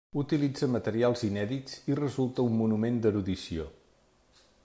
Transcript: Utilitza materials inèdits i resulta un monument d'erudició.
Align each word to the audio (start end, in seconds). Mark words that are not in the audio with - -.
Utilitza 0.19 0.67
materials 0.75 1.21
inèdits 1.27 1.75
i 1.93 1.99
resulta 2.01 2.47
un 2.51 2.57
monument 2.63 2.99
d'erudició. 3.05 3.71